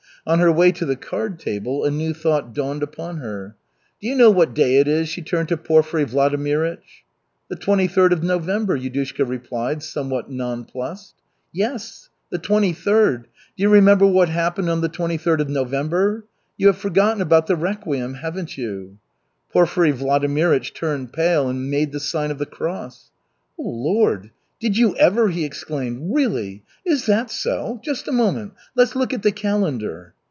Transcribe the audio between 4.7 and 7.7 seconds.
it is?" she turned to Porfiry Vladimirych. "The